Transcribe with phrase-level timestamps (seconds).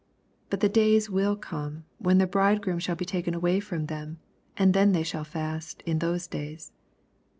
[0.47, 4.17] 85 Bnt the days will come, when the bridegroom shall be taken away from them,
[4.57, 6.71] and then shall they fast in those days.